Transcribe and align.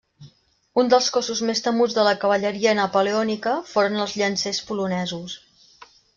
Un 0.83 0.87
dels 0.93 1.09
cossos 1.17 1.41
més 1.49 1.61
temuts 1.67 1.97
de 1.97 2.05
la 2.07 2.13
cavalleria 2.23 2.73
napoleònica 2.81 3.55
foren 3.75 4.01
els 4.07 4.17
Llancers 4.23 4.65
polonesos. 4.73 5.39